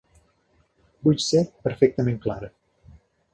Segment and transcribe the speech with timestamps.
[1.07, 2.51] Vull ser perfectament clara.